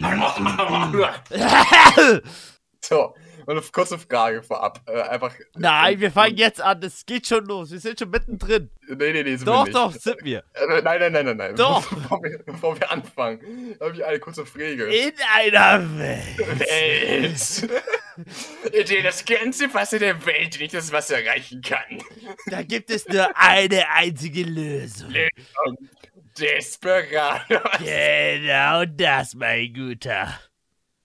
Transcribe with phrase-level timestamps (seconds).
[2.88, 3.14] So,
[3.46, 4.80] und eine kurze Frage vorab.
[4.86, 5.32] Äh, einfach.
[5.56, 6.82] Nein, wir fangen jetzt an.
[6.82, 7.70] Es geht schon los.
[7.70, 8.70] Wir sind schon mittendrin.
[8.88, 9.74] Nee, nee, nee, sind Doch, wir nicht.
[9.76, 10.38] doch, sind wir.
[10.54, 11.56] Äh, Nein, nein, nein, nein, nein.
[11.56, 11.86] Doch.
[11.90, 14.84] Bevor wir, bevor wir anfangen, habe ich eine kurze Frage.
[14.86, 16.60] In einer Welt.
[16.60, 17.70] Welt.
[18.72, 21.98] In der das ganze Wasser der Welt nicht das Wasser erreichen kann.
[22.46, 25.12] Da gibt es nur eine einzige Lösung.
[26.38, 27.60] Desperado.
[27.78, 30.38] Genau das, mein Guter.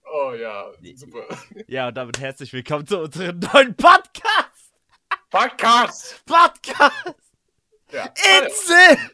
[0.04, 1.24] Oh ja, super.
[1.66, 4.74] Ja, und damit herzlich willkommen zu unserem neuen Podcast.
[5.30, 6.22] Podcast.
[6.26, 7.14] Podcast.
[7.90, 8.12] Ja.
[8.40, 9.10] Insel.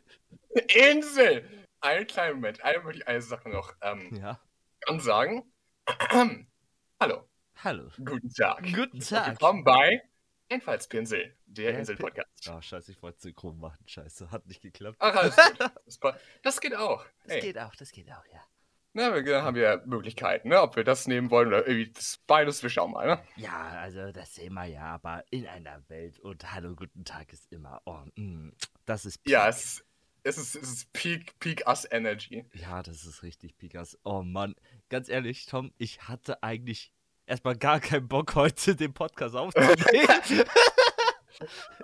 [0.90, 1.66] Insel.
[1.80, 2.64] Einen kleinen Moment.
[2.64, 4.40] Einmal möchte ich eine Sache noch ähm, Ja.
[4.86, 5.44] ansagen.
[7.00, 7.28] Hallo,
[7.62, 7.90] Hallo.
[8.04, 8.62] guten Tag.
[8.74, 9.28] Guten Tag.
[9.28, 10.02] Willkommen bei
[10.50, 12.48] Einfallspinsel, der Der Insel-Podcast.
[12.50, 13.78] Oh, scheiße, ich wollte synchron machen.
[13.86, 14.96] Scheiße, hat nicht geklappt.
[15.00, 15.36] Ach, alles
[16.00, 16.14] gut.
[16.42, 17.04] Das, geht auch.
[17.24, 17.40] Das Hey.
[17.40, 18.42] geht auch, das geht auch, ja.
[18.94, 20.60] Na, wir haben ja Möglichkeiten, ne?
[20.62, 23.22] Ob wir das nehmen wollen oder irgendwie das beides, wir schauen mal, ne?
[23.36, 27.52] Ja, also das sehen wir ja, aber in einer Welt und Hallo, guten Tag ist
[27.52, 28.50] immer, oh, mm,
[28.86, 29.50] das ist Ja, Peak.
[29.50, 29.84] es,
[30.24, 32.46] es ist, es ist Peak, Peak Us Energy.
[32.54, 33.98] Ja, das ist richtig Pikas.
[34.04, 34.54] Oh Mann,
[34.88, 36.92] ganz ehrlich, Tom, ich hatte eigentlich
[37.28, 39.74] erstmal gar keinen Bock, heute den Podcast aufzunehmen.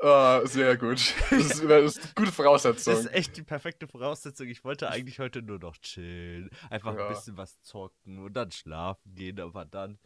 [0.02, 1.14] Ah, sehr gut.
[1.30, 2.94] Das ist, das ist eine gute das Voraussetzung.
[2.94, 4.48] ist echt die perfekte Voraussetzung.
[4.48, 7.06] Ich wollte eigentlich heute nur noch chillen, einfach Ja.
[7.06, 9.98] ein bisschen was zocken und dann schlafen gehen, aber dann.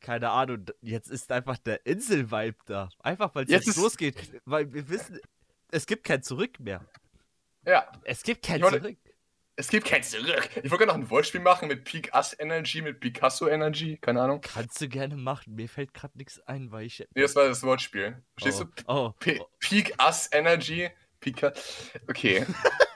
[0.00, 2.90] Keine Ahnung, jetzt ist einfach der Insel-Vibe da.
[3.00, 4.40] Einfach weil es Jetzt jetzt, ist- losgeht.
[4.44, 5.18] Weil wir wissen,
[5.70, 6.84] es gibt kein Zurück mehr.
[7.66, 8.98] Ja, Es gibt kein wollte- Zurück.
[9.60, 10.48] Es gibt kein Zurück.
[10.56, 14.22] Ich wollte gerade noch ein Wortspiel machen mit Peak Us Energy, mit Picasso Energy, keine
[14.22, 14.40] Ahnung.
[14.40, 15.54] Kannst du gerne machen.
[15.54, 17.06] Mir fällt gerade nichts ein, weil ich.
[17.14, 18.22] Nee, das war das Wortspiel.
[18.38, 18.82] Verstehst oh, du?
[18.86, 20.88] Oh, oh, Peak Us Energy.
[21.20, 21.52] Pica
[22.08, 22.46] okay,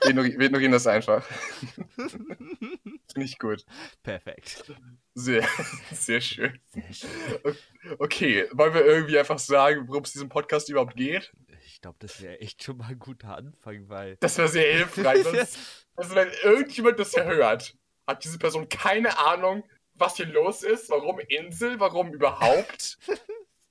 [0.00, 1.22] wir ignorieren das einfach.
[1.96, 3.66] Finde ich gut.
[4.02, 4.72] perfekt.
[5.12, 5.46] Sehr,
[5.92, 6.58] sehr schön.
[6.68, 7.56] Sehr schön.
[7.98, 11.34] Okay, wollen wir irgendwie einfach sagen, worum es diesem Podcast überhaupt geht?
[11.66, 14.16] Ich glaube, das wäre echt schon mal ein guter Anfang, weil.
[14.20, 15.26] Das wäre sehr hilfreich.
[15.97, 17.75] Also, wenn irgendjemand das hier hört,
[18.06, 22.99] hat diese Person keine Ahnung, was hier los ist, warum Insel, warum überhaupt.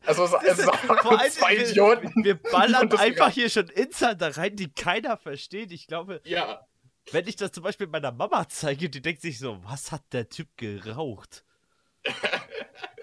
[0.06, 2.12] Also, es, es allem, zwei wir- Idioten.
[2.26, 5.72] Wir ballern einfach hier schon Insider rein, die keiner versteht.
[5.72, 6.68] Ich glaube, Ja,
[7.14, 10.28] wenn ich das zum Beispiel meiner Mama zeige, die denkt sich so, was hat der
[10.28, 11.46] Typ geraucht?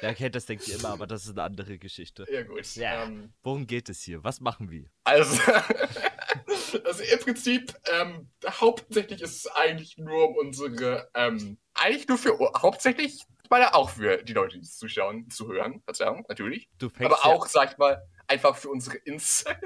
[0.02, 2.26] Ja, okay, das denkt ihr immer, aber das ist eine andere Geschichte.
[2.30, 2.74] ja, gut.
[2.76, 3.04] Ja.
[3.04, 4.22] Ähm, Worum geht es hier?
[4.24, 4.86] Was machen wir?
[5.04, 5.40] also,
[6.84, 12.36] also, im Prinzip, ähm, hauptsächlich ist es eigentlich nur um unsere, ähm, eigentlich nur für,
[12.60, 16.68] hauptsächlich, weil auch für die Leute, die zuschauen, zuhören, Verzeihung, natürlich.
[16.82, 19.56] Aber ja, auch, sag ich mal, einfach für unsere Insel.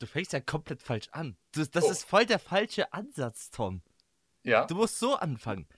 [0.00, 1.36] du fängst ja komplett falsch an.
[1.52, 1.90] Das, das Oh.
[1.90, 3.82] ist voll der falsche Ansatz, Tom.
[4.42, 5.68] Ja, Du musst so anfangen.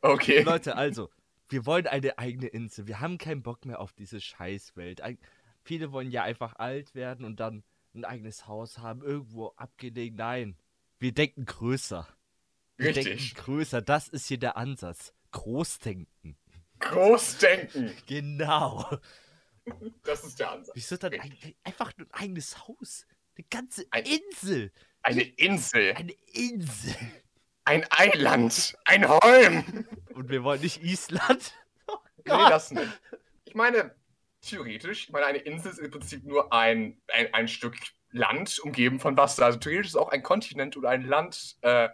[0.00, 0.42] okay.
[0.42, 1.10] Leute, also,
[1.48, 2.86] wir wollen eine eigene Insel.
[2.86, 5.00] Wir haben keinen Bock mehr auf diese Scheißwelt.
[5.00, 5.18] Ein,
[5.62, 7.62] viele wollen ja einfach alt werden und dann
[7.94, 10.16] ein eigenes Haus haben, irgendwo abgelegen.
[10.16, 10.56] Nein,
[10.98, 12.06] wir denken größer.
[12.76, 13.04] Wir Richtig.
[13.04, 13.80] denken größer.
[13.82, 15.14] Das ist hier der Ansatz.
[15.30, 16.36] Großdenken.
[16.80, 17.92] Großdenken.
[18.06, 18.98] Genau.
[20.04, 20.76] Das ist der Ansatz.
[20.76, 21.34] Wieso dann ein,
[21.64, 23.04] einfach nur ein eigenes Haus?
[23.36, 24.70] Eine ganze Ein- Insel.
[25.02, 25.92] Eine Insel.
[25.94, 26.94] Eine Insel.
[27.64, 28.76] Ein Eiland.
[28.84, 29.86] Ein Holm.
[30.16, 31.54] Und wir wollen nicht Island.
[31.88, 32.50] Oh Nee, Gott.
[32.50, 33.00] das nicht.
[33.44, 33.94] Ich meine,
[34.40, 37.76] theoretisch, ich meine, eine Insel ist im Prinzip nur ein, ein, ein Stück
[38.10, 39.44] Land umgeben von Wasser.
[39.44, 41.88] Also theoretisch ist auch ein Kontinent oder ein Land, äh,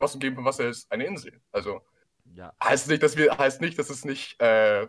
[0.00, 1.40] was umgeben von Wasser ist, eine Insel.
[1.52, 1.80] Also
[2.34, 4.88] Ja, heißt nicht, dass wir, heißt nicht, dass es nicht äh,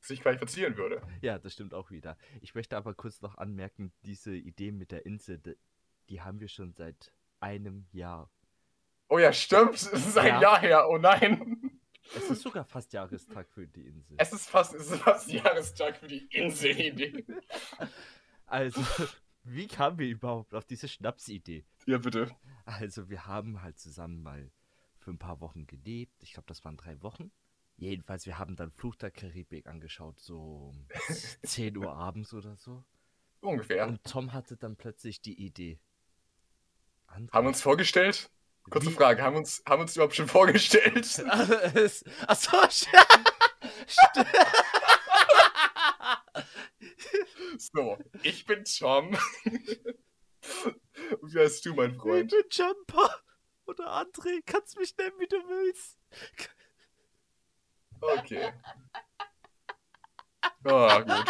[0.00, 1.00] sich qualifizieren würde.
[1.22, 2.18] Ja, das stimmt auch wieder.
[2.42, 5.40] Ich möchte aber kurz noch anmerken, diese Idee mit der Insel,
[6.10, 8.30] die, haben wir schon seit einem Jahr.
[9.08, 9.72] Oh ja, stimmt.
[9.74, 10.40] Es ist ein Ja.
[10.42, 10.88] Jahr her.
[10.90, 11.55] Oh nein.
[12.16, 14.16] Es ist sogar fast Jahrestag für die Insel.
[14.18, 17.24] Es ist fast, es ist fast Jahrestag für die Insel-Idee.
[18.46, 18.80] Also,
[19.44, 21.64] wie kamen wir überhaupt auf diese Schnapsidee?
[21.86, 22.34] Ja, bitte.
[22.64, 24.50] Also, wir haben halt zusammen mal
[24.98, 26.22] für ein paar Wochen gelebt.
[26.22, 27.30] Ich glaube, das waren drei Wochen.
[27.76, 30.86] Jedenfalls, wir haben dann Fluch der Karibik angeschaut, so um
[31.44, 32.84] 10 Uhr abends oder so.
[33.40, 33.86] Ungefähr.
[33.86, 35.78] Und Tom hatte dann plötzlich die Idee.
[37.06, 38.30] André, Haben wir uns vorgestellt?
[38.70, 40.96] Kurze Frage, haben wir uns, haben uns überhaupt schon vorgestellt?
[41.74, 42.56] Es- Achso.
[47.58, 49.16] So, ich bin Tom.
[51.20, 52.30] Und wie heißt du, mein Ich Freund?
[52.30, 53.22] bin Jumper.
[53.66, 55.98] Oder André, kannst mich nennen, wie du willst.
[58.00, 58.52] Okay.
[60.64, 61.24] Oh, gut.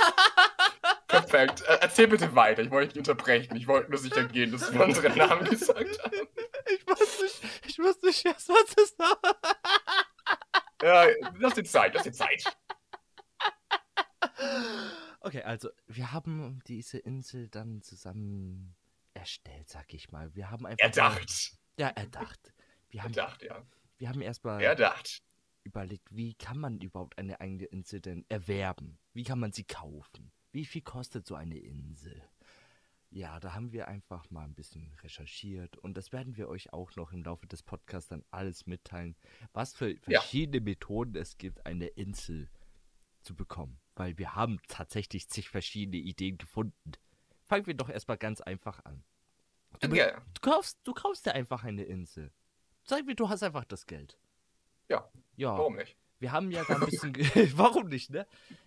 [1.06, 1.62] Perfekt.
[1.62, 2.62] Äh, erzähl bitte weiter.
[2.62, 3.56] Ich wollte nicht unterbrechen.
[3.56, 6.28] Ich wollte nur sicher gehen, dass wir unsere Namen gesagt haben.
[6.68, 9.36] Ich muss nicht, ich muss nicht erst was zu sagen.
[10.82, 11.06] Ja,
[11.38, 12.44] lass dir Zeit, lass dir Zeit.
[15.20, 18.76] Okay, also wir haben diese Insel dann zusammen
[19.14, 20.34] erstellt, sag ich mal.
[20.34, 20.84] Wir haben einfach.
[20.84, 21.56] Erdacht.
[21.78, 22.52] Mal, ja, erdacht.
[22.90, 23.62] Wir haben, Erdacht, ja.
[23.98, 25.22] wir haben erstmal Erdacht.
[25.64, 28.98] überlegt, wie kann man überhaupt eine eigene Insel denn erwerben?
[29.12, 30.30] Wie kann man sie kaufen?
[30.56, 32.22] Wie viel kostet so eine Insel?
[33.10, 36.96] Ja, da haben wir einfach mal ein bisschen recherchiert und das werden wir euch auch
[36.96, 39.16] noch im Laufe des Podcasts dann alles mitteilen,
[39.52, 39.98] was für Ja.
[40.00, 42.48] verschiedene Methoden es gibt, eine Insel
[43.20, 43.78] zu bekommen.
[43.96, 46.92] Weil wir haben tatsächlich zig verschiedene Ideen gefunden.
[47.44, 49.04] Fangen wir doch erstmal ganz einfach an.
[49.80, 52.32] Du, Ja, du, kaufst, du kaufst dir einfach eine Insel.
[52.82, 54.18] Sag mir, du hast einfach das Geld.
[54.88, 55.06] Ja.
[55.36, 55.58] Ja.
[55.58, 55.98] warum nicht?
[56.18, 57.12] Wir haben ja da ein bisschen.
[57.58, 58.26] Warum nicht, ne?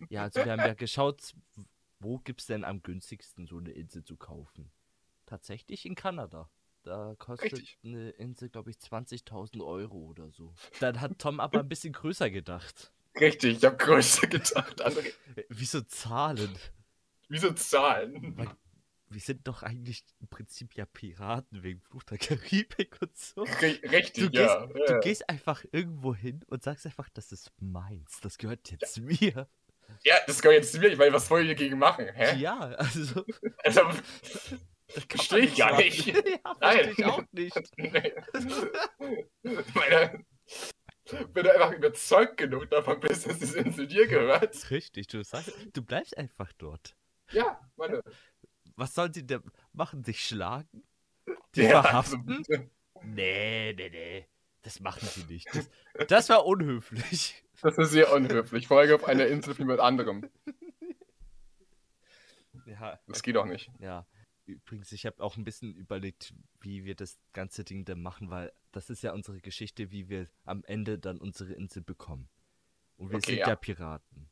[0.10, 1.34] Ja, also wir haben ja geschaut,
[2.00, 4.72] wo gibt's denn am günstigsten so eine Insel zu kaufen?
[5.26, 6.50] Tatsächlich in Kanada.
[6.84, 7.78] Da kostet Richtig.
[7.84, 10.54] eine Insel, glaube ich, 20.000 Euro oder so.
[10.80, 12.92] Dann hat Tom aber ein bisschen größer gedacht.
[13.20, 14.82] Richtig, ich habe größer gedacht.
[14.86, 15.14] André,
[15.50, 16.56] Wieso Zahlen?
[17.28, 18.38] wieso Zahlen?
[18.38, 18.56] Weil-
[19.10, 23.44] Wir sind doch eigentlich im Prinzip ja Piraten wegen Fluch der Karibik und so.
[23.44, 24.66] Ri- Richtig, Du ja.
[24.68, 25.00] Du ja.
[25.00, 28.20] gehst einfach irgendwo hin und sagst einfach, das ist meins.
[28.22, 29.50] Das gehört jetzt mir.
[30.04, 32.08] Ja, das gehört jetzt zu mir, weil was wollen wir dagegen machen?
[32.14, 32.38] Hä?
[32.38, 33.26] Ja, also.
[33.64, 33.82] Also,
[34.96, 36.06] Das kann Versteh man ich gar nicht.
[36.08, 36.94] ja, Nein.
[36.98, 37.56] ich auch nicht.
[37.78, 38.14] nee.
[39.76, 40.26] Meine,
[41.34, 44.70] wenn du einfach überzeugt genug davon bist, dass diese Insel dir gehört.
[44.72, 46.96] Richtig, du sagst, du bleibst einfach dort.
[47.32, 48.02] Ja, meine.
[48.76, 49.44] Was sollen sie denn
[49.74, 50.04] machen?
[50.04, 50.84] Dich schlagen?
[51.56, 52.44] Die Ja, verhaften?
[52.48, 52.64] also,
[53.04, 54.28] Nee, nee, nee.
[54.62, 55.48] Das machen sie nicht.
[55.54, 55.70] Das,
[56.08, 57.44] das war unhöflich.
[57.62, 58.70] Das ist sehr unhöflich.
[58.72, 60.30] Allem auf einer Insel mit jemand anderem.
[62.66, 63.72] Ja, Das geht doch nicht.
[63.80, 64.06] ja.
[64.46, 68.52] Übrigens, ich habe auch ein bisschen überlegt, wie wir das ganze Ding dann machen, weil
[68.72, 72.28] das ist ja unsere Geschichte, wie wir am Ende dann unsere Insel bekommen.
[72.98, 73.50] Und wir Okay, sind ja.
[73.50, 74.28] ja Piraten.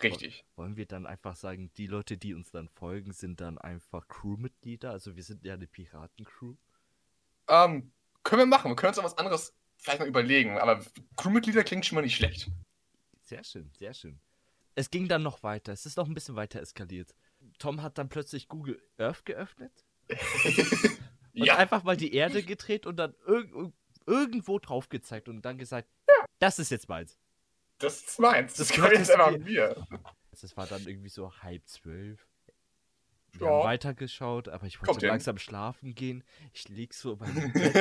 [0.00, 0.44] Richtig.
[0.54, 4.92] Wollen wir dann einfach sagen, die Leute, die uns dann folgen, sind dann einfach Crewmitglieder?
[4.92, 6.54] Also wir sind ja eine Piratencrew.
[7.48, 7.90] Ähm,
[8.22, 8.70] können wir machen.
[8.70, 10.58] Wir können uns auch was anderes vielleicht mal überlegen.
[10.58, 10.84] Aber
[11.16, 12.50] Crewmitglieder klingt schon mal nicht schlecht.
[13.22, 14.20] Sehr schön, sehr schön.
[14.74, 15.72] Es ging dann noch weiter.
[15.72, 17.14] Es ist noch ein bisschen weiter eskaliert.
[17.58, 19.72] Tom hat dann plötzlich Google Earth geöffnet
[20.08, 23.50] und ja, einfach mal die Erde gedreht und dann irg
[24.06, 25.88] irgendwo drauf gezeigt und dann gesagt,
[26.38, 27.18] das ist jetzt meins.
[27.78, 28.54] das ist meins.
[28.54, 29.86] Das Das gehört jetzt einfach mir.
[30.40, 32.26] Das war dann irgendwie so halb zwölf.
[33.32, 33.52] Wir Ja.
[33.52, 35.10] haben weitergeschaut, aber ich wollte Kommt hin.
[35.10, 36.24] langsam schlafen gehen.
[36.54, 37.74] Ich lieg so bei meinem Bett,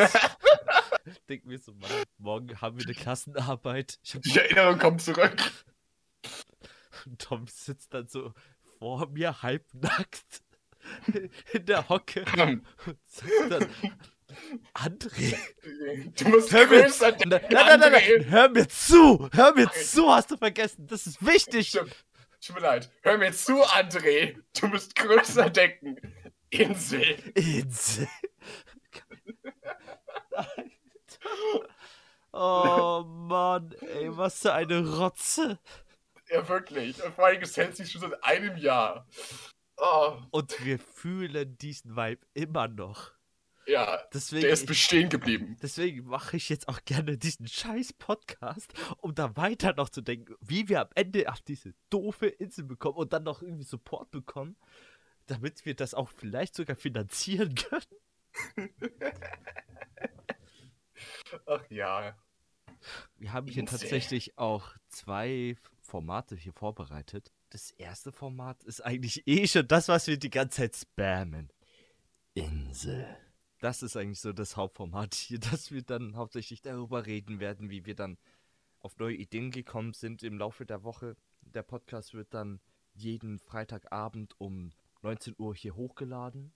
[1.30, 4.00] denk mir so, Mann, morgen haben wir eine Klassenarbeit.
[4.04, 5.36] Ich Die Erinnerung kommt zurück.
[7.06, 8.34] Und Tom sitzt dann so
[8.80, 10.42] vor mir, halbnackt,
[11.54, 12.66] in der Hocke und
[13.06, 13.70] sagt dann,
[14.74, 15.38] André,
[16.18, 18.26] Du musst hör mir, nein, nein, nein, nein, André.
[18.26, 21.70] hör mir zu, hör mir zu, hast du vergessen, das ist wichtig.
[21.70, 22.06] Stimmt.
[22.42, 22.92] Tut mir leid.
[23.02, 24.38] Hör mir zu, André.
[24.60, 25.98] Du musst größer denken.
[26.50, 27.16] Insel.
[27.36, 28.08] Insel.
[32.34, 35.60] Oh Mann, ey, was für eine Rotze.
[36.30, 36.98] Ja, wirklich.
[36.98, 39.08] Vor allem, es hält sich schon seit einem Jahr.
[39.78, 43.12] Oh, Und wir fühlen diesen Vibe immer noch.
[43.68, 44.00] ja.
[44.14, 45.56] Deswegen, Der ist bestehen geblieben.
[45.62, 50.36] Deswegen mache ich jetzt auch gerne diesen scheiß Podcast, um da weiter noch zu denken,
[50.42, 54.58] wie wir am Ende auf diese doofe Insel bekommen und dann noch irgendwie Support bekommen,
[55.28, 57.86] damit wir das auch vielleicht sogar finanzieren können.
[61.48, 62.14] Ach ja.
[63.16, 67.32] Wir haben hier tatsächlich auch zwei Formate hier vorbereitet.
[67.50, 71.50] Das erste Format ist eigentlich eh schon das, was wir die ganze Zeit spammen.
[72.34, 73.08] Insel.
[73.62, 77.86] Das ist eigentlich so das Hauptformat hier, dass wir dann hauptsächlich darüber reden werden, wie
[77.86, 78.18] wir dann
[78.80, 81.16] auf neue Ideen gekommen sind im Laufe der Woche.
[81.42, 82.60] Der Podcast wird dann
[82.94, 86.54] jeden Freitagabend um 19 Uhr hier hochgeladen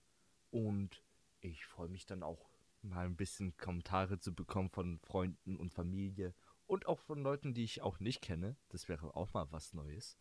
[0.50, 1.02] und
[1.40, 2.51] ich freue mich dann auch
[2.82, 6.34] mal ein bisschen Kommentare zu bekommen von Freunden und Familie
[6.66, 8.56] und auch von Leuten, die ich auch nicht kenne.
[8.68, 10.16] Das wäre auch mal was Neues.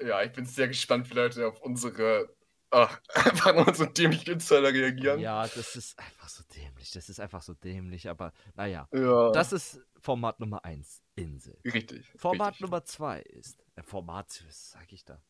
[0.00, 2.34] Ja, ich bin sehr gespannt, wie Leute auf unsere.
[2.70, 5.20] Ach, einfach nur unsere dämlichen Insider reagieren.
[5.20, 6.90] Ja, das ist einfach so dämlich.
[6.90, 8.88] Das ist einfach so dämlich, aber naja.
[8.92, 9.30] Ja.
[9.30, 11.56] Das ist Format Nummer 1, Insel.
[11.64, 12.10] richtig.
[12.16, 12.62] Format richtig.
[12.62, 13.64] Nummer 2 ist.
[13.76, 15.22] Äh, Format, was sag ich da?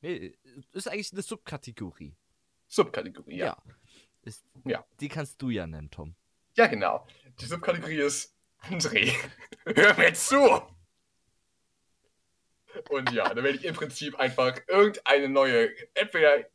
[0.00, 0.36] Nee,
[0.72, 2.16] ist eigentlich eine Subkategorie.
[2.66, 3.46] Subkategorie, ja.
[3.46, 3.62] Ja.
[4.22, 4.84] Ist, Ja.
[5.00, 6.14] Die kannst du ja nennen, Tom.
[6.54, 7.06] Ja, genau.
[7.40, 9.12] Die Subkategorie ist André.
[9.64, 10.62] Hör mir zu!
[12.88, 16.46] Und ja, da werde ich im Prinzip einfach irgendeine neue, entweder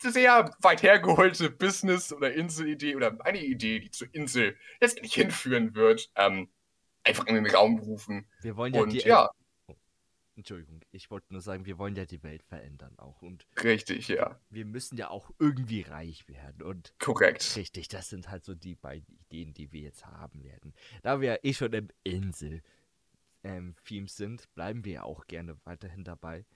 [0.00, 6.10] sehr weit hergeholte Business- oder Inselidee oder eine Idee, die zur Insel letztendlich hinführen wird,
[6.16, 6.50] ähm,
[7.02, 8.28] einfach in den Raum rufen.
[8.42, 8.98] Wir wollen ja Und die.
[9.00, 9.30] ja,
[10.38, 13.20] Entschuldigung, ich wollte nur sagen, wir wollen ja die Welt verändern auch.
[13.22, 14.40] Und richtig, ja.
[14.50, 16.62] wir müssen ja auch irgendwie reich werden.
[16.62, 17.56] Und Korrekt.
[17.56, 20.74] richtig, das sind halt so die beiden Ideen, die wir jetzt haben werden.
[21.02, 26.46] Da wir ja eh schon im Insel-Theme sind, bleiben wir ja auch gerne weiterhin dabei.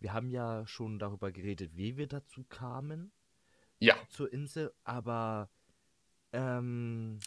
[0.00, 3.10] Wir haben ja schon darüber geredet, wie wir dazu kamen.
[3.78, 5.48] Ja, zur Insel, aber
[6.34, 7.18] ähm,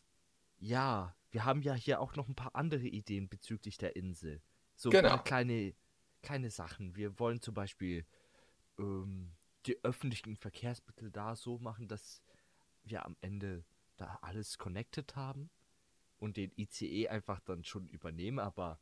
[0.60, 4.43] ja, wir haben ja hier auch noch ein paar andere Ideen bezüglich der Insel.
[4.75, 5.17] So Genau.
[5.20, 5.74] kleine,
[6.23, 6.95] kleine Sachen.
[6.95, 8.05] Wir wollen zum Beispiel
[8.79, 9.31] ähm,
[9.65, 12.23] die öffentlichen Verkehrsmittel da so machen, dass
[12.83, 13.63] wir am Ende
[13.97, 15.49] da alles connected haben
[16.17, 18.79] und den ICE einfach dann schon übernehmen, aber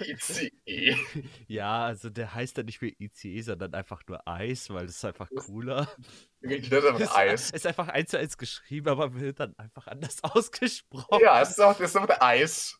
[0.00, 0.50] ICE.
[1.48, 5.04] ja, also der heißt dann nicht mehr ICE, sondern einfach nur Eis, weil das ist
[5.04, 5.88] einfach cooler.
[6.46, 7.50] Das ist einfach Ist, Eis.
[7.52, 11.20] ist einfach eins zu eins geschrieben, aber wird dann einfach anders ausgesprochen.
[11.22, 12.78] Ja, es ist auch, das ist auch Eis.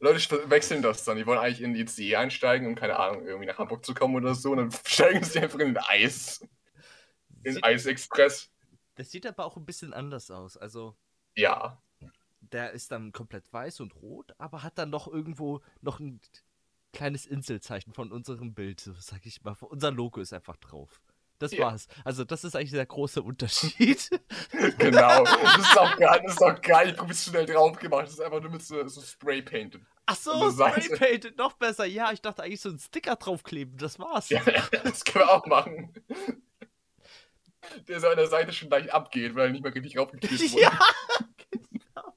[0.00, 1.16] Leute wechseln das dann.
[1.16, 4.14] Die wollen eigentlich in die ICE einsteigen, um, keine Ahnung, irgendwie nach Hamburg zu kommen
[4.16, 4.52] oder so.
[4.52, 6.40] Und dann steigen sie einfach in den Eis.
[7.44, 8.50] In den Eisexpress.
[8.96, 10.56] das sieht aber auch ein bisschen anders aus.
[10.56, 10.96] Also,
[11.36, 11.82] Ja.
[12.40, 16.20] der ist dann komplett weiß und rot, aber hat dann noch irgendwo noch ein
[16.92, 19.56] kleines Inselzeichen von unserem Bild, so sag ich mal.
[19.60, 21.00] Unser Logo ist einfach drauf.
[21.38, 21.66] Das Ja.
[21.66, 21.86] war's.
[22.04, 24.08] Also, das ist eigentlich der große Unterschied.
[24.78, 25.24] Genau.
[25.24, 28.04] Das ist auch gar, das ist auch gar nicht professionell drauf gemacht.
[28.06, 29.80] Das ist einfach nur mit so, so Spray painted.
[30.06, 30.50] Ach so.
[30.50, 31.84] Spraypainted, noch besser.
[31.84, 33.76] Ja, ich dachte eigentlich so einen Sticker draufkleben.
[33.76, 34.28] Das war's.
[34.30, 34.40] Ja,
[34.84, 35.92] das können wir auch machen.
[37.86, 40.62] Der so an der Seite schon leicht abgeht, weil er nicht mehr richtig raufgeklebt wurde.
[40.62, 40.78] Ja,
[41.50, 42.14] genau.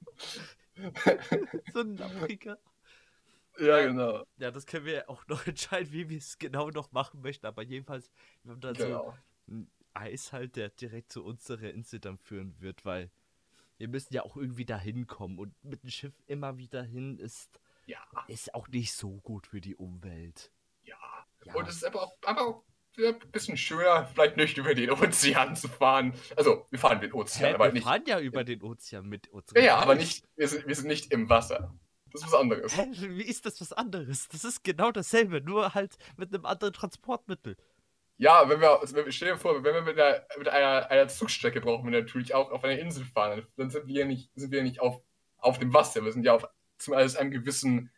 [1.74, 2.58] so ein Lauriger.
[3.58, 4.24] Ja, genau.
[4.38, 7.46] Ja, das können wir auch noch entscheiden, wie wir es genau noch machen möchten.
[7.46, 8.10] Aber jedenfalls,
[8.42, 9.18] wir haben dann so genau.
[9.48, 13.10] ein Eis halt, der direkt zu unserer Insel dann führen wird, weil
[13.78, 15.38] wir müssen ja auch irgendwie dahin kommen.
[15.38, 19.60] Und mit dem Schiff immer wieder hin ist, Ja, ist auch nicht so gut für
[19.60, 20.52] die Umwelt.
[20.82, 20.96] ja.
[21.44, 22.64] Ja, Und es ist einfach auch, einfach auch
[22.98, 26.14] ein bisschen schöner, vielleicht nicht über den Ozean zu fahren.
[26.36, 27.84] Also, wir fahren den Ozean, Hä, aber wir nicht.
[27.84, 30.86] fahren ja über den Ozean mit Ja, unserem ja, aber nicht, wir sind, wir sind
[30.88, 31.74] nicht im Wasser.
[32.12, 32.76] Das ist was anderes.
[32.76, 34.28] Hä, wie ist das was anderes?
[34.28, 37.56] Das ist genau dasselbe, nur halt mit einem anderen Transportmittel.
[38.18, 40.90] Ja, wenn wir, also wenn wir stell dir vor, wenn wir mit, einer, mit einer,
[40.90, 44.30] einer Zugstrecke brauchen wir natürlich auch auf einer Insel fahren, dann sind wir ja nicht,
[44.34, 45.02] sind wir ja nicht auf,
[45.38, 46.04] auf dem Wasser.
[46.04, 46.46] Wir sind ja auf
[46.78, 47.90] zumindest einem gewissen,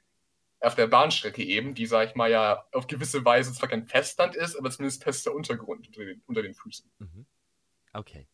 [0.60, 4.34] auf der Bahnstrecke eben, die, sag ich mal, ja auf gewisse Weise zwar kein Festland
[4.34, 6.90] ist, aber zumindest fester Untergrund unter den, unter den Füßen.
[6.98, 7.26] Mhm.
[7.92, 8.26] Okay.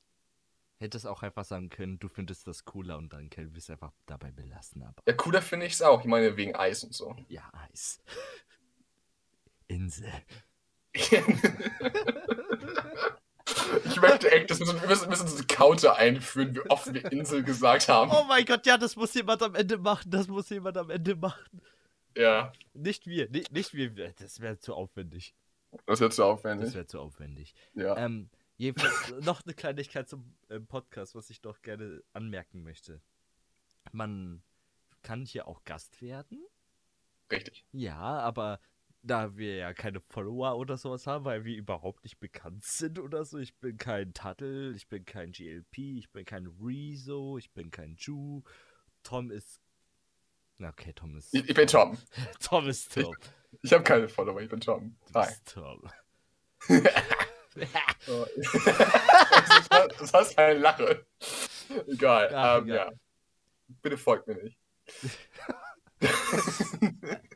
[0.80, 3.92] Hättest auch einfach sagen können, du findest das cooler und dann können wir es einfach
[4.06, 5.02] dabei belassen, aber.
[5.06, 6.00] Ja, cooler finde ich es auch.
[6.00, 7.14] Ich meine, wegen Eis und so.
[7.28, 8.00] Ja, Eis.
[9.68, 10.10] Insel.
[10.92, 11.12] Ich
[14.00, 17.88] möchte echt, dass wir, müssen, müssen so eine Counter einführen, wie oft wir Insel gesagt
[17.88, 18.10] haben.
[18.10, 20.10] Oh mein Gott, ja, das muss jemand am Ende machen.
[20.10, 21.60] Das muss jemand am Ende machen.
[22.16, 23.90] Ja, Nicht wir, nicht, nicht wir.
[24.14, 25.34] Das wäre zu aufwendig.
[25.86, 26.74] das wird zu Das aufwendig.
[26.74, 27.54] wäre zu aufwendig.
[27.74, 27.96] Ja.
[27.96, 28.28] Ähm,
[28.60, 33.00] jedenfalls noch eine Kleinigkeit zum ähm, Podcast, was ich doch gerne anmerken möchte.
[33.92, 34.42] Man
[35.02, 36.44] kann hier auch Gast werden.
[37.30, 37.64] Richtig.
[37.72, 38.60] Ja, aber
[39.02, 43.24] da wir ja keine Follower oder sowas haben, weil wir überhaupt nicht bekannt sind oder
[43.24, 43.38] so.
[43.38, 47.96] Ich bin kein Tuttle, ich bin kein GLP, ich bin kein Rezo, ich bin kein
[47.96, 48.42] Ju.
[49.02, 49.62] Tom ist.
[50.58, 51.32] Na, okay, Tom ist.
[51.32, 51.96] Ich, ich bin Tom.
[52.40, 53.16] Tom ist Tom.
[53.62, 54.96] Ich habe keine Follower, ich bin Tom.
[55.14, 55.32] Hi.
[55.46, 55.82] Tom.
[58.08, 58.26] Oh.
[58.36, 61.06] das, das war eine Lache.
[61.88, 62.34] Egal.
[62.34, 62.76] Ach, ähm, egal.
[62.76, 62.92] Ja.
[63.82, 64.58] Bitte folgt mir nicht.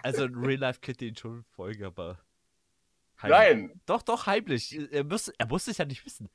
[0.02, 2.18] Also in Real Life könnt ihr ihn schon folgen, aber.
[3.21, 3.80] heimlich- Nein.
[3.87, 4.75] Doch, doch, heimlich.
[4.92, 6.28] Er muss, er muss es ja nicht wissen.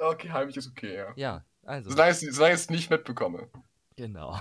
[0.00, 1.12] Okay, heimlich ist okay, ja.
[1.16, 1.90] Ja, also.
[1.90, 3.48] Solange ich es solange ich es nicht mitbekomme.
[3.96, 4.40] Genau.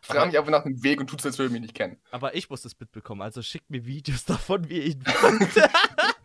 [0.00, 2.00] Frag mich einfach nach dem Weg und tut's, als würde ich mich nicht kennen.
[2.12, 5.04] Aber ich muss es mitbekommen, also schickt mir Videos davon, wie ihr ihn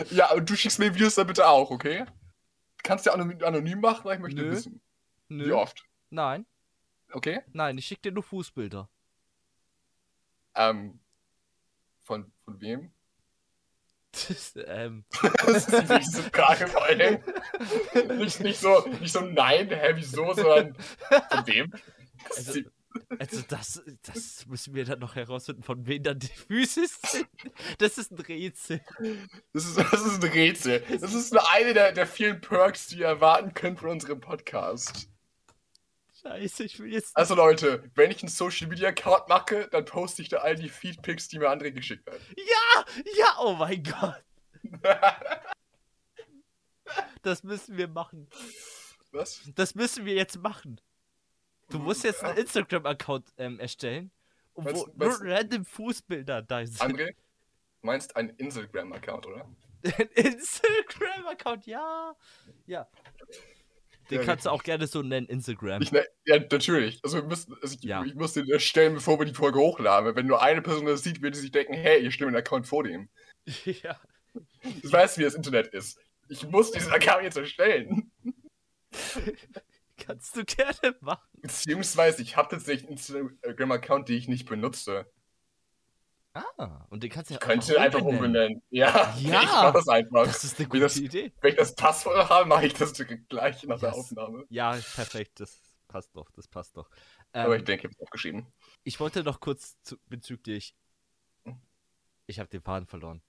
[0.10, 2.04] Ja, und du schickst mir Videos dann bitte auch, okay?
[2.82, 4.50] Kannst du ja anonym, anonym machen, weil ich möchte Nö.
[4.52, 4.80] wissen.
[5.28, 5.46] Nö.
[5.46, 5.84] Wie oft?
[6.10, 6.46] Nein,
[7.12, 7.42] Okay?
[7.52, 8.88] nein, ich schicke dir nur Fußbilder.
[10.54, 11.00] Ähm.
[12.00, 12.92] Von, von wem?
[14.28, 15.04] Das, ähm,
[15.46, 17.22] Das ist die wichtigste Frage vor allem.
[18.18, 21.70] Nicht, nicht, so, nicht so nein, hä, wieso, sondern von wem?
[22.28, 22.66] Das ist Also- die,
[23.18, 27.28] also das, das müssen wir dann noch herausfinden, von wem dann die Füße sind.
[27.78, 28.80] Das ist ein Rätsel.
[29.52, 30.84] das, ist, das ist ein Rätsel.
[31.00, 35.08] Das ist nur eine der, der vielen Perks, die ihr erwarten könnt von unserem Podcast.
[36.22, 37.16] Scheiße, ich will jetzt.
[37.16, 40.68] Also Leute, wenn ich einen Social Media Account mache, dann poste ich da all die
[40.68, 42.22] Feedpics, die mir andere geschickt werden.
[42.36, 42.84] Ja,
[43.16, 44.22] ja, oh mein Gott.
[47.22, 48.28] Das müssen wir machen.
[49.12, 49.40] Was?
[49.54, 50.80] Das müssen wir jetzt machen.
[51.72, 54.10] Du musst jetzt einen Instagram-Account ähm, erstellen,
[54.54, 56.80] wo Was- nur random Fußbilder da sind.
[56.80, 57.14] André, du
[57.86, 59.48] meinst einen Instagram-Account, oder?
[59.84, 62.14] Ein Instagram-Account, ja.
[62.66, 62.86] Ja.
[64.10, 65.82] Den Ja, kannst du auch gerne so nennen, Instagram.
[65.82, 67.00] Ich, ne, ja, natürlich.
[67.02, 68.04] Also, wir müssen, also ich, Ja.
[68.04, 70.14] ich muss den erstellen, bevor wir die Folge hochladen.
[70.14, 72.68] Wenn nur eine Person das sieht, wird sie sich denken, hey, ich stimme einen Account
[72.68, 73.08] vor dem.
[73.64, 73.98] ja.
[74.82, 75.98] Das weißt, wie das Internet ist.
[76.28, 78.10] Ich muss diesen Account jetzt erstellen.
[80.06, 81.28] Kannst du gerne machen.
[81.40, 85.06] Beziehungsweise, ich habe tatsächlich einen Instagram-Account, den ich nicht benutze.
[86.34, 88.62] Ah, und den kannst du ja Ich könnte einfach umbenennen.
[88.70, 89.42] Ja, Ja.
[89.42, 90.24] ich mach das einfach.
[90.24, 91.30] Das ist eine gute das- Idee.
[91.42, 92.94] Wenn ich das Passwort habe, mache ich das
[93.28, 93.98] gleich nach der Yes.
[93.98, 94.46] Aufnahme.
[94.48, 96.88] Ja, perfekt, das passt doch, das passt doch.
[97.34, 98.46] Ähm, Aber ich denke, ich habe es aufgeschrieben.
[98.82, 100.74] ich wollte noch kurz zu, bezüglich.
[102.26, 103.20] Ich habe den Faden verloren.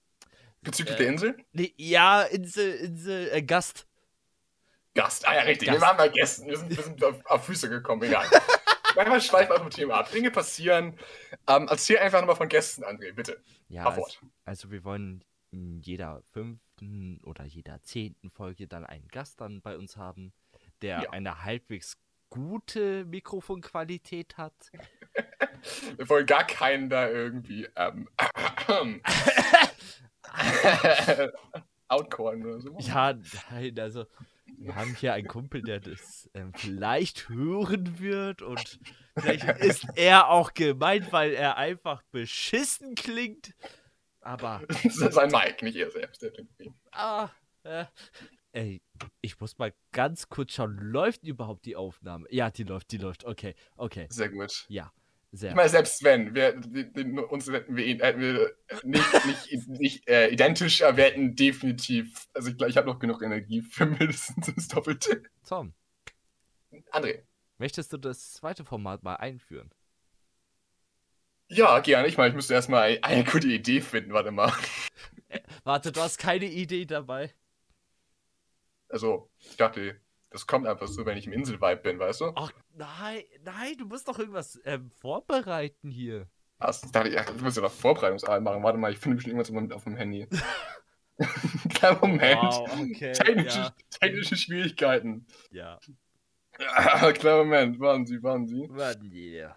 [0.62, 1.36] Bezüglich Äh, der Insel?
[1.52, 3.86] Nee, ja, Insel, Insel, äh, Gast.
[4.94, 5.26] Gast.
[5.28, 5.68] Ah ja, richtig.
[5.68, 5.80] Gast.
[5.80, 6.46] Wir waren bei Gästen.
[6.46, 8.26] Wir sind, wir sind auf, auf Füße gekommen, egal.
[8.96, 10.10] Manchmal schweifen wir vom Thema ab.
[10.12, 10.96] Dinge passieren.
[11.48, 13.42] Ähm, erzähl einfach nochmal von Gästen, André, bitte.
[13.68, 14.06] Ja, also,
[14.44, 19.76] also wir wollen in jeder fünften oder jeder zehnten Folge dann einen Gast dann bei
[19.76, 20.32] uns haben,
[20.80, 21.10] der Ja.
[21.10, 21.96] eine halbwegs
[22.30, 24.54] gute Mikrofonqualität hat.
[25.96, 28.08] Wir wollen gar keinen da irgendwie ähm,
[31.88, 32.76] outcallen oder so.
[32.80, 33.14] Ja,
[33.50, 34.06] nein, also
[34.64, 38.78] wir haben hier einen Kumpel, der das ähm, vielleicht hören wird und
[39.16, 43.54] vielleicht ist er auch gemeint, weil er einfach beschissen klingt.
[44.20, 46.26] Aber, Das ist sein Mike, nicht er selbst.
[46.92, 47.28] Ah,
[47.62, 47.84] äh,
[48.52, 48.82] ey,
[49.20, 52.26] ich muss mal ganz kurz schauen, läuft überhaupt die Aufnahme?
[52.30, 54.64] Ja, die läuft, die läuft, okay, okay, Sehr gut.
[55.36, 55.50] Sehr.
[55.50, 60.08] Ich meine, selbst wenn, wir, die, uns hätten wir, ihn- hätten wir nicht, nicht, nicht
[60.08, 63.86] äh, identisch, aber wir hätten definitiv, also ich glaube, ich habe noch genug Energie für
[63.86, 65.22] mindestens das Doppelte.
[65.46, 65.74] Tom,
[66.92, 67.22] André.
[67.58, 69.70] möchtest du das zweite Format mal einführen?
[71.48, 72.08] Ja, gerne.
[72.08, 74.12] Ich meine, ich müsste erstmal eine, eine gute Idee finden.
[74.12, 74.52] Warte mal.
[75.62, 77.32] Warte, du hast keine Idee dabei?
[78.88, 80.00] Also, ich dachte,
[80.34, 82.32] das kommt einfach so, wenn ich im Inselvibe bin, weißt du?
[82.34, 86.26] Ach, nein, nein, du musst doch irgendwas ähm, vorbereiten hier.
[86.58, 88.60] Also, ich dachte, ja, du musst ja noch Vorbereitungsarbeit machen.
[88.64, 90.26] Warte mal, ich finde bestimmt irgendwas auf dem Handy.
[91.74, 92.42] Kleinen Moment.
[92.42, 93.12] Wow, okay.
[93.12, 95.24] Technische, Ja, technische Schwierigkeiten.
[95.52, 95.78] ja.
[96.58, 97.80] Ja, kleinen Moment.
[97.80, 98.68] Warten Sie, warten Sie.
[98.68, 99.56] Mann, yeah.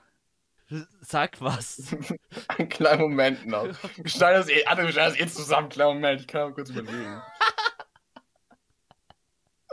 [1.01, 1.95] Sag was.
[2.49, 3.65] Einen kleinen Moment noch.
[3.65, 5.69] Wir schneiden das eh, andere schneiden das eh zusammen.
[5.69, 7.21] Kleinen Moment, ich kann mal kurz überlegen.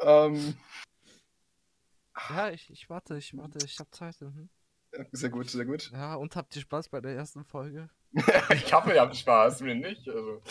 [0.03, 0.57] ähm,
[2.29, 4.20] Ja, ich, ich warte, ich warte, ich hab Zeit.
[4.20, 4.48] Mhm.
[5.12, 5.90] sehr gut, sehr gut.
[5.92, 7.90] Ja, und habt ihr Spaß bei der ersten Folge?
[8.55, 10.09] ich hoffe, ihr habt Spaß, mir nicht.
[10.09, 10.42] Also,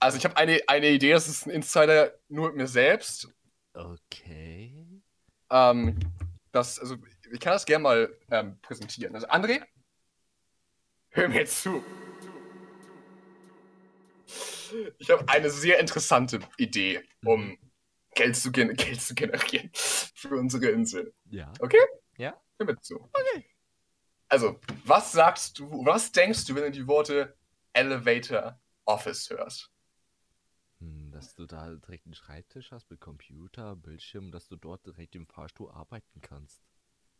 [0.00, 3.28] also ich habe eine, eine Idee, das ist ein Insider nur mit mir selbst.
[3.74, 5.02] Okay.
[5.50, 5.98] Ähm,
[6.50, 6.96] das, also,
[7.32, 9.14] ich kann das gerne mal ähm, präsentieren.
[9.14, 9.62] Also, André,
[11.10, 11.84] hör mir zu.
[14.98, 17.58] Ich habe eine sehr interessante Idee, um
[18.14, 21.14] Geld zu, Geld zu generieren für unsere Insel.
[22.16, 22.40] Ja.
[22.58, 22.96] Hör mir zu.
[22.96, 23.46] Okay.
[24.28, 27.36] Also, was sagst du, was denkst du, wenn du die Worte
[27.72, 29.70] Elevator Office hörst?
[30.78, 35.14] Hm, dass du da direkt einen Schreibtisch hast mit Computer, Bildschirm, dass du dort direkt
[35.14, 36.62] im Fahrstuhl arbeiten kannst.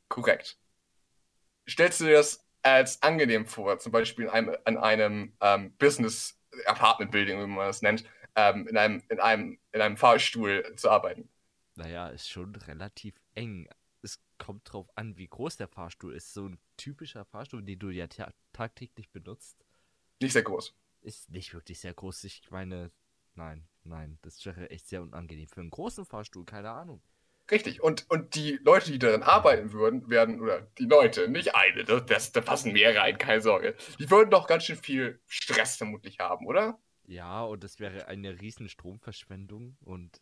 [0.08, 0.58] Korrekt.
[1.68, 6.40] Stellst du dir das als angenehm vor, zum Beispiel in einem, in einem ähm, Business
[6.66, 8.04] Apartment Building, wie man das nennt,
[8.36, 11.28] ähm, in, einem, in, einem, in einem Fahrstuhl zu arbeiten?
[11.74, 13.68] Naja, ist schon relativ eng.
[14.02, 16.34] Es kommt drauf an, wie groß der Fahrstuhl ist.
[16.34, 19.64] So ein typischer Fahrstuhl, den du ja ta tagtäglich benutzt,
[20.20, 20.74] Nicht sehr groß.
[21.00, 22.24] ist nicht wirklich sehr groß.
[22.24, 22.90] Ich meine,
[23.34, 25.48] nein, nein, das wäre echt sehr unangenehm.
[25.48, 27.00] Für einen großen Fahrstuhl, keine Ahnung.
[27.50, 27.82] Richtig.
[27.82, 32.06] Und, und die Leute, die darin arbeiten würden, werden, oder die Leute, nicht eine, das,
[32.06, 33.74] das, da passen mehr rein, keine Sorge.
[33.98, 36.78] Die würden doch ganz schön viel Stress vermutlich haben, oder?
[37.06, 40.20] Ja, und das wäre eine riesen Stromverschwendung und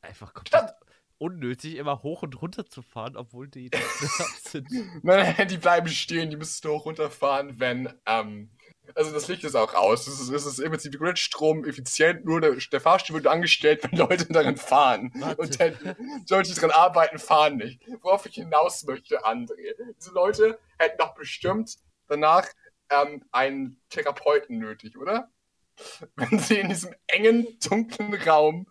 [0.00, 0.74] einfach komplett
[1.18, 3.78] unnötig, immer hoch und runter zu fahren, obwohl die da
[4.42, 4.70] sind.
[5.02, 8.50] Nein, nein, die bleiben stehen, die müssten hoch runterfahren, wenn, ähm,
[8.94, 10.06] also das Licht ist auch aus.
[10.06, 13.98] Es ist, es ist im Prinzip Gridstrom effizient, nur der, der Fahrstuhl wird angestellt, wenn
[13.98, 15.10] Leute darin fahren.
[15.16, 15.42] Warte.
[15.42, 15.96] Und dann,
[16.30, 17.82] Leute, die daran arbeiten, fahren nicht.
[18.00, 19.74] Worauf ich hinaus möchte, André.
[19.98, 22.46] Diese Leute hätten doch bestimmt danach
[22.90, 25.30] ähm, einen Therapeuten nötig, oder?
[26.16, 28.66] Wenn sie in diesem engen, dunklen Raum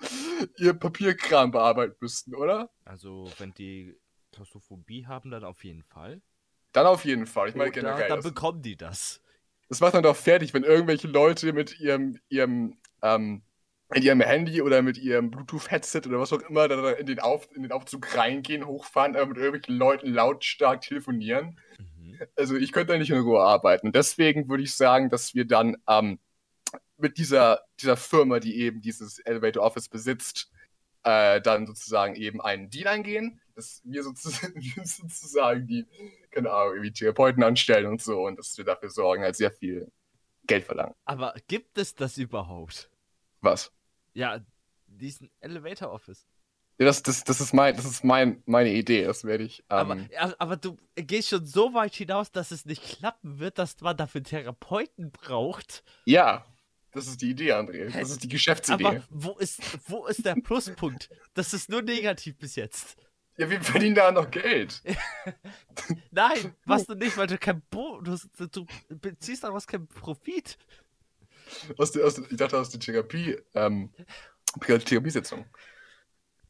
[0.58, 2.70] ihr Papierkram bearbeiten müssten, oder?
[2.86, 3.96] Also, wenn die
[4.32, 6.22] Klaustrophobie haben, dann auf jeden Fall.
[6.74, 7.50] Dann auf jeden Fall.
[7.50, 8.08] Ich meine generell.
[8.08, 9.22] dann bekommen die das.
[9.70, 13.42] Das macht man doch fertig, wenn irgendwelche Leute mit ihrem, ihrem, ähm,
[13.90, 17.50] mit ihrem Handy oder mit ihrem Bluetooth-Headset oder was auch immer da in den, Auf,
[17.56, 21.60] in den Aufzug reingehen, hochfahren, aber mit irgendwelchen Leuten lautstark telefonieren.
[21.78, 22.20] Mhm.
[22.36, 23.92] Also ich könnte da nicht in Ruhe arbeiten.
[23.92, 26.20] Deswegen würde ich sagen, dass wir dann ähm,
[26.98, 30.52] mit dieser, dieser Firma, die eben dieses Elevator Office besitzt,
[31.04, 35.86] äh, dann sozusagen eben einen Deal eingehen, dass wir sozusagen, wir sozusagen die,
[36.32, 39.92] keine Ahnung, irgendwie Therapeuten anstellen und so und dass wir dafür sorgen, halt sehr viel
[40.46, 40.96] Geld verlangen.
[41.06, 42.90] Aber gibt es das überhaupt?
[43.42, 43.72] Was?
[44.14, 44.40] Ja,
[44.88, 46.28] diesen Elevator Office.
[46.80, 49.64] Ja, das, das, das ist, mein, das ist mein, meine Idee, das werde ich.
[49.70, 53.80] Ähm, Aber, aber du gehst schon so weit hinaus, dass es nicht klappen wird, dass
[53.82, 55.84] man dafür Therapeuten braucht.
[56.06, 56.46] ja,
[56.98, 57.92] das ist die Idee, André.
[57.92, 58.86] Das ist die Geschäftsidee.
[58.86, 61.10] Aber wo ist, wo ist der Pluspunkt?
[61.34, 62.98] Das ist nur negativ bis jetzt.
[63.38, 64.82] ja, wir verdienen da noch Geld.
[66.12, 70.58] Nein, machst du nicht, weil du kein Bonus, du, du beziehst daraus keinen Profit.
[71.78, 73.92] Aus der, aus der, ich dachte aus der Therapie, ähm,
[74.60, 75.46] Therapiesitzung.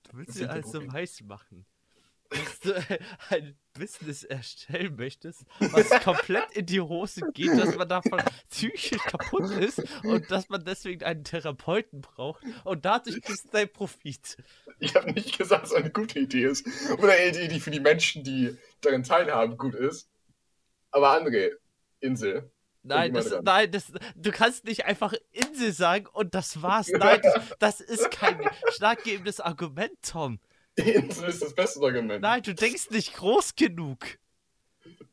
[0.03, 0.93] Du willst sind also Profit.
[0.93, 1.65] weiß machen.
[2.29, 2.73] Dass du
[3.29, 9.51] ein Business erstellen möchtest, was komplett in die Hose geht, dass man davon psychisch kaputt
[9.51, 14.37] ist und dass man deswegen einen Therapeuten braucht und dadurch kriegst du deinen Profit.
[14.79, 16.65] Ich habe nicht gesagt, dass es eine gute Idee ist.
[16.97, 20.09] Oder eine Idee, die für die Menschen, die daran teilhaben, gut ist.
[20.91, 21.51] Aber André,
[21.99, 22.51] Insel.
[22.83, 26.87] Nein, das, nein das, du kannst nicht einfach Insel sagen und das war's.
[26.87, 28.39] Nein, das, das ist kein
[28.71, 30.39] schlaggebendes Argument, Tom.
[30.85, 32.21] Insel ist das beste Argument.
[32.21, 34.05] Nein, du denkst nicht groß genug.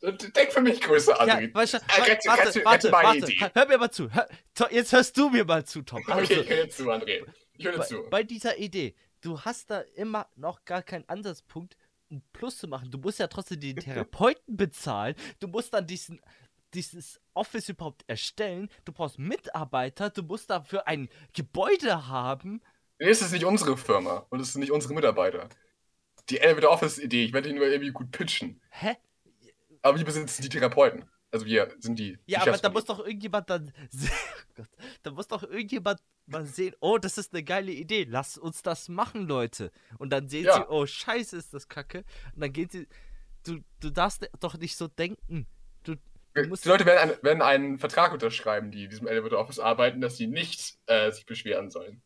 [0.03, 1.55] Denk für mich größer, Ja, André.
[1.55, 3.51] weißt du, Äh, warte, warte, warte, Idee.
[3.55, 4.11] hör mir mal zu.
[4.13, 4.29] Hör,
[4.71, 6.03] jetzt hörst du mir mal zu, Tom.
[6.07, 7.25] Also, okay, ich höre zu, André.
[7.57, 8.03] Ich höre bei, zu.
[8.11, 11.77] bei dieser Idee, du hast da immer noch gar keinen Ansatzpunkt,
[12.11, 12.91] ein Plus zu machen.
[12.91, 15.17] Du musst ja trotzdem den Therapeuten bezahlen.
[15.41, 16.21] Du musst dann diesen,
[16.75, 18.69] dieses Office überhaupt erstellen.
[18.85, 20.11] Du brauchst Mitarbeiter.
[20.11, 22.61] Du musst dafür ein Gebäude haben.
[23.05, 25.51] Nee, es ist nicht unsere Firma und es sind nicht unsere Mitarbeiter.
[26.31, 28.63] Die Elevator Office-Idee, ich werde die nur irgendwie gut pitchen.
[28.71, 28.97] Hä?
[29.83, 31.05] Aber wir besitzen die Therapeuten.
[31.31, 32.19] Also wir sind die.
[32.25, 33.73] Ja, aber da muss doch irgendjemand dann.
[34.57, 34.69] Oh Gott,
[35.03, 38.07] da muss doch irgendjemand mal sehen, oh, das ist eine geile Idee.
[38.09, 39.73] Lass uns das machen, Leute.
[39.99, 40.55] Und dann sehen Ja.
[40.59, 42.05] sie, oh, scheiße, ist das Kacke.
[42.35, 42.87] Und dann gehen sie.
[43.45, 45.47] Du, du darfst doch nicht so denken.
[45.83, 45.97] Du,
[46.35, 46.65] du musst.
[46.65, 50.17] Die Leute werden, ein, werden einen Vertrag unterschreiben, die in diesem Elevator Office arbeiten, dass
[50.17, 52.01] sie nicht äh, sich beschweren sollen.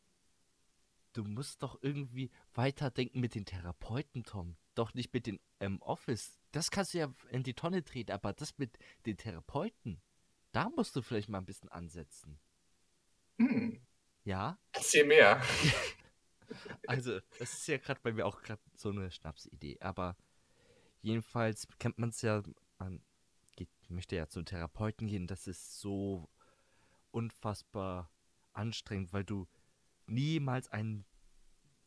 [1.18, 4.56] Du musst doch irgendwie weiterdenken mit den Therapeuten, Tom.
[4.76, 6.38] Doch nicht mit den ähm, Office.
[6.52, 10.00] Das kannst du ja in die Tonne treten, aber das mit den Therapeuten,
[10.52, 12.38] da musst du vielleicht mal ein bisschen ansetzen.
[13.38, 13.84] Hm,
[14.22, 14.60] Ja?
[14.70, 15.42] erzähl mehr.
[16.86, 19.80] Also, das ist ja gerade bei mir auch gerade so eine Schnapsidee.
[19.80, 20.16] Aber
[21.00, 22.44] jedenfalls kennt man es ja,
[22.78, 23.02] man
[23.56, 25.26] geht, möchte ja zum Therapeuten gehen.
[25.26, 26.30] Das ist so
[27.10, 28.08] unfassbar
[28.52, 29.48] anstrengend, weil du
[30.08, 31.04] niemals einen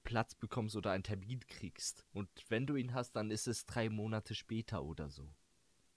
[0.03, 2.05] Platz bekommst oder einen Termin kriegst.
[2.11, 5.33] Und wenn du ihn hast, dann ist es drei Monate später oder so.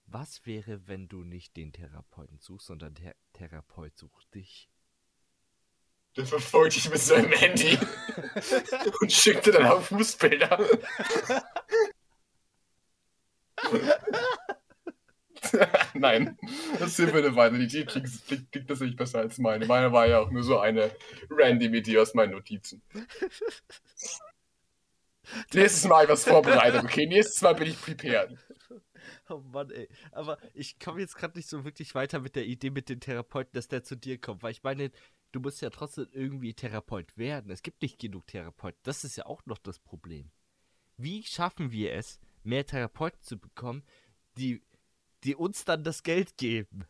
[0.07, 4.69] Was wäre, wenn du nicht den Therapeuten suchst, sondern der Therapeut sucht dich?
[6.15, 7.77] Der verfolgt dich mit seinem Handy
[9.01, 10.69] und schickt dir dann auch Fußbilder.
[15.99, 16.37] Nein,
[16.77, 17.57] das mir nicht weiter.
[17.57, 19.65] Die klingt, klingt, klingt tatsächlich besser als meine.
[19.65, 20.91] Meine war ja auch nur so eine
[21.29, 22.81] random Idee aus meinen Notizen.
[25.53, 27.07] Nächstes Mal was vorbereitet, okay?
[27.07, 28.37] Nächstes Mal bin ich prepared.
[29.29, 29.87] Oh Mann, ey.
[30.11, 33.53] Aber ich komme jetzt gerade nicht so wirklich weiter mit der Idee mit den Therapeuten,
[33.53, 34.43] dass der zu dir kommt.
[34.43, 34.91] Weil ich meine,
[35.31, 37.51] du musst ja trotzdem irgendwie Therapeut werden.
[37.51, 38.79] Es gibt nicht genug Therapeuten.
[38.83, 40.29] Das ist ja auch noch das Problem.
[40.97, 43.83] Wie schaffen wir es, mehr Therapeuten zu bekommen,
[44.37, 44.61] die,
[45.25, 46.85] die uns dann das Geld geben?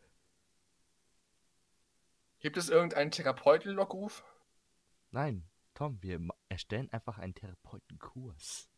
[2.38, 4.22] Gibt es irgendeinen Therapeuten-Lockruf?
[5.10, 8.68] Nein, Tom, wir erstellen einfach einen Therapeutenkurs.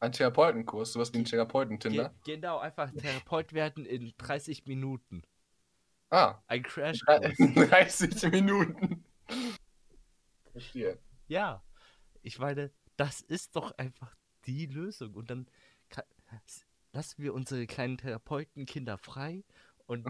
[0.00, 2.14] Ein Therapeutenkurs, sowas wie ein Ge Therapeuten-Tinder?
[2.24, 5.22] genau, einfach Therapeut werden in 30 Minuten.
[6.10, 6.98] Ah, Ein Crash.
[7.06, 9.04] 30 Minuten.
[10.50, 10.98] Verstehe.
[11.28, 11.62] Ja,
[12.22, 15.14] ich meine, das ist doch einfach die Lösung.
[15.14, 15.48] Und dann
[15.88, 16.04] kann,
[16.92, 19.44] lassen wir unsere kleinen Therapeutenkinder frei
[19.86, 20.06] und,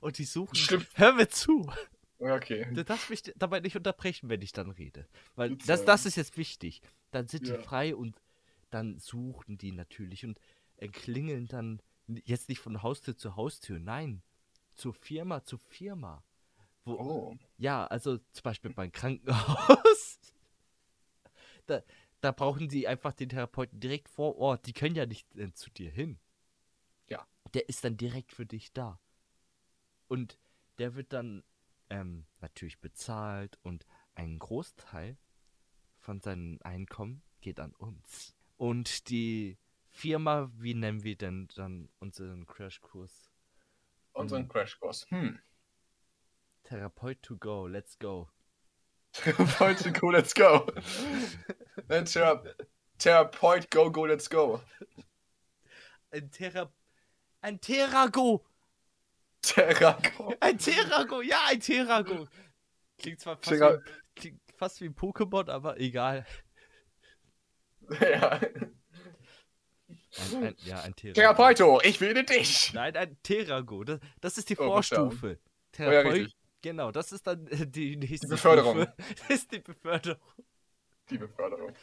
[0.00, 0.54] und die suchen.
[0.54, 0.88] Stimmt.
[0.94, 1.70] Hör mir zu!
[2.18, 2.68] Okay.
[2.72, 5.08] Du darfst mich dabei nicht unterbrechen, wenn ich dann rede.
[5.34, 6.80] Weil das, das ist jetzt wichtig.
[7.10, 7.56] Dann sind Ja.
[7.56, 8.20] die frei und
[8.70, 10.38] dann suchen die natürlich und
[10.92, 11.82] klingeln dann
[12.24, 14.22] jetzt nicht von Haustür zu Haustür, nein,
[14.74, 16.22] zur Firma zu Firma.
[16.84, 17.36] Wo, Oh.
[17.58, 20.18] ja, also zum Beispiel beim Krankenhaus.
[21.66, 21.80] Da,
[22.22, 24.66] da brauchen die einfach den Therapeuten direkt vor Ort.
[24.66, 26.18] Die können ja nicht äh, zu dir hin.
[27.08, 27.26] Ja.
[27.52, 29.00] Der ist dann direkt für dich da.
[30.06, 30.38] Und
[30.78, 31.42] der wird dann
[31.90, 35.18] ähm, natürlich bezahlt und ein Großteil
[35.98, 38.36] von seinem Einkommen geht an uns.
[38.56, 39.58] Und die
[39.88, 43.32] Firma, wie nennen wir denn dann unseren Crashkurs?
[44.12, 45.10] Unseren Crashkurs.
[45.10, 45.40] Hm.
[46.62, 48.30] Therapeut to go, let's go.
[49.24, 50.66] Therapeut go, let's go.
[51.88, 52.42] Ein Thera
[52.98, 54.60] Therapeut go, go, let's go.
[56.10, 56.70] Ein Thera
[57.42, 58.44] ein Therago.
[59.42, 60.34] Therago.
[60.40, 62.28] Ein Therago, ja, ein Therago.
[62.98, 66.24] Klingt zwar fast, Thera- wie, klingt fast wie ein Pokémon, aber egal.
[68.00, 68.40] Ja.
[70.32, 71.14] Ein, ein, ja, ein Therago.
[71.14, 72.72] Therapeuto, ich will dich.
[72.72, 73.82] Nein, ein Therago.
[73.84, 74.66] Das, das ist die Oh.
[74.66, 75.30] Vorstufe.
[75.30, 75.36] ja,
[75.72, 76.36] Therapeut, richtig.
[76.62, 78.82] Genau, das ist dann äh, die nächste Beförderung.
[78.82, 78.94] Stufe.
[78.96, 80.32] Das ist die Beförderung.
[81.10, 81.74] Die Beförderung.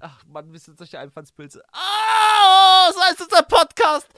[0.00, 1.64] Ach Mann, wir sind solche Einfallspilze.
[1.72, 4.08] Ah, so heißt unser Podcast.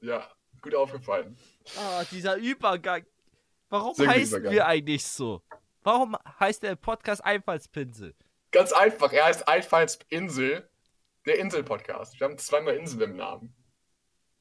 [0.00, 0.28] Ja,
[0.60, 1.38] gut aufgefallen.
[1.78, 3.06] Ah, dieser Übergang.
[3.68, 5.42] Warum Sehr heißen wir eigentlich so?
[5.82, 8.14] Warum heißt der Podcast Einfallspinsel?
[8.50, 10.68] Ganz einfach, er heißt Einfallsinsel,
[11.24, 12.20] der Insel-Podcast.
[12.20, 13.54] Wir haben zweimal Insel im Namen.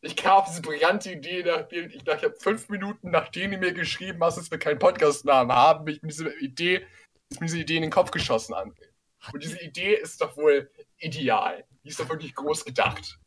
[0.04, 3.74] Ich kam auf diese brillante Idee, nachdem ich, ich habe fünf Minuten, nachdem du mir
[3.74, 6.86] geschrieben hast, dass wir keinen Podcast-Namen haben, bin ich mit dieser Idee,
[7.30, 8.88] ist mir diese Idee in den Kopf geschossen, André.
[9.32, 11.64] Und diese Idee ist doch wohl ideal.
[11.84, 13.20] Die ist doch wirklich groß gedacht.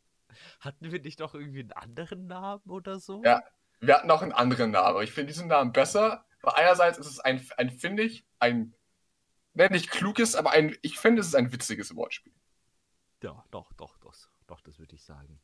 [0.59, 3.23] Hatten wir nicht doch irgendwie einen anderen Namen oder so?
[3.23, 3.41] Ja.
[3.79, 7.07] Wir hatten auch einen anderen Namen, aber ich finde diesen Namen besser, weil einerseits ist
[7.07, 8.73] es ein, ein finde ich, ein,
[9.53, 12.33] ne, nicht kluges, aber ein, ich finde, es ist ein witziges Wortspiel.
[13.21, 14.15] Ja, doch, doch, doch,
[14.47, 15.39] doch, das würde ich sagen.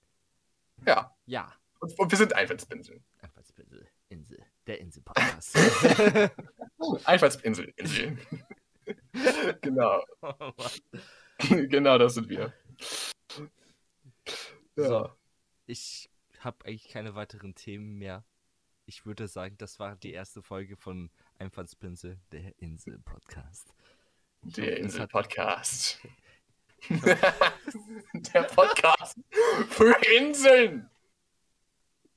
[0.86, 1.16] Ja.
[1.26, 3.02] Ja, Und, und wir sind Einfallspinsel.
[3.20, 5.56] Einfallspinsel, Insel, der Insel-Podcast.
[7.06, 7.74] Einfallspinsel.
[7.78, 8.18] Insel.
[9.62, 10.04] genau.
[11.50, 12.54] genau, das sind wir.
[14.76, 14.88] Ja.
[14.88, 15.10] So.
[15.68, 18.26] Ich habe eigentlich keine weiteren Themen mehr.
[18.86, 23.74] Ich würde sagen, das war die erste Folge von Einfallspinsel, der Insel-Podcast.
[24.42, 26.00] Der Insel-Podcast.
[28.34, 29.20] Der Podcast
[29.70, 30.90] für Inseln.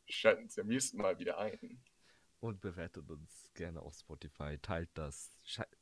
[0.08, 1.82] Schalten Sie am nächsten Mal wieder ein.
[2.40, 4.58] Und bewertet uns gerne auf Spotify.
[4.58, 5.30] Teilt das.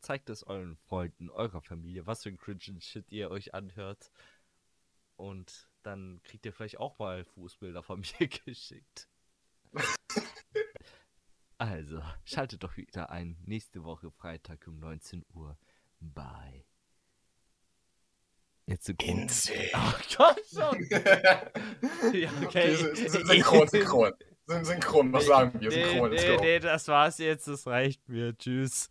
[0.01, 4.11] Zeigt es euren Freunden, eurer Familie, was für ein cringe Shit ihr euch anhört.
[5.17, 9.09] Und dann kriegt ihr vielleicht auch mal Fußbilder von mir geschickt.
[11.59, 13.37] Also, schaltet doch wieder ein.
[13.45, 15.57] Nächste Woche Freitag um 19 Uhr.
[16.01, 16.65] Bye.
[18.67, 19.51] Jetzt synchron.
[19.73, 20.87] Ach Gott schon.
[22.15, 22.75] Ja, okay.
[22.77, 24.13] Okay, sy- sy- synchron, synchron.
[24.47, 25.69] Syn- Synchron, was sagen wir?
[25.71, 26.43] Nee, Synchron, nee, go.
[26.43, 27.49] nee, das war's jetzt.
[27.49, 28.37] Das reicht mir.
[28.37, 28.91] Tschüss.